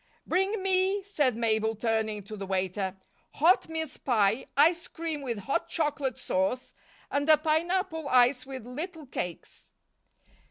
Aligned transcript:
"Bring 0.25 0.63
me," 0.63 1.03
said 1.03 1.35
Mabel, 1.35 1.75
turning 1.75 2.23
to 2.23 2.35
the 2.35 2.47
waiter, 2.47 2.97
"hot 3.33 3.69
mince 3.69 3.97
pie, 3.97 4.47
ice 4.57 4.87
cream 4.87 5.21
with 5.21 5.37
hot 5.37 5.69
chocolate 5.69 6.17
sauce 6.17 6.73
and 7.11 7.29
a 7.29 7.37
pineapple 7.37 8.07
ice 8.09 8.43
with 8.43 8.65
little 8.65 9.05
cakes." 9.05 9.69